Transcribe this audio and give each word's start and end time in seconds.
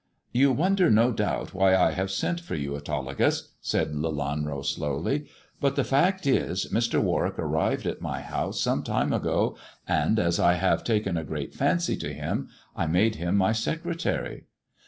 "You 0.31 0.51
wonder 0.51 0.89
no 0.89 1.11
doubt 1.11 1.53
why 1.53 1.75
I 1.75 1.91
have 1.91 2.09
sent 2.09 2.39
for 2.39 2.55
you, 2.55 2.75
Autolycus," 2.75 3.49
said 3.61 3.93
Lelanro 3.95 4.65
slowly; 4.65 5.27
"but 5.59 5.75
the 5.75 5.83
fact 5.83 6.25
is, 6.25 6.71
Mr. 6.73 6.99
Warwick 6.99 7.37
arrived 7.37 7.85
at 7.85 8.01
my 8.01 8.21
house 8.21 8.59
some 8.59 8.81
time 8.81 9.13
ago, 9.13 9.55
and 9.87 10.17
as 10.17 10.39
I 10.39 10.53
have 10.55 10.83
taken 10.83 11.17
a 11.17 11.23
great 11.23 11.53
fancy 11.53 11.95
to 11.97 12.11
him, 12.11 12.49
I 12.75 12.87
made 12.87 13.17
him 13.17 13.35
my 13.37 13.51
secretary." 13.51 14.45